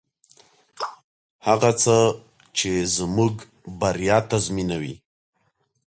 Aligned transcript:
هغه 1.47 1.71
څه 1.81 1.97
چې 2.57 2.69
زموږ 2.97 3.33
بریا 3.79 4.17
تضمینوي. 4.29 4.95